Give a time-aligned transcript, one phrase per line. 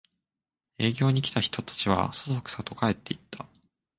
[0.79, 3.45] 営業に来た人たちはそそくさと帰っていった